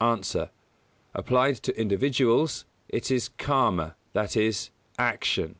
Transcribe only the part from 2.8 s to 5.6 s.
it is Karma, that is, action.